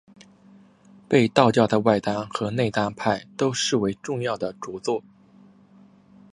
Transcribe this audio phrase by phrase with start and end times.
[1.07, 5.03] 被道教的外丹和内丹派都视为重要的着作。